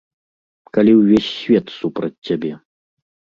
Калі 0.77 0.91
ўвесь 0.99 1.27
свет 1.41 1.65
супраць 1.77 2.21
цябе. 2.31 2.53